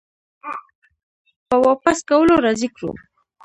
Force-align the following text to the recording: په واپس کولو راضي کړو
په 1.47 1.55
واپس 1.65 1.97
کولو 2.09 2.35
راضي 2.45 2.67
کړو 2.75 2.91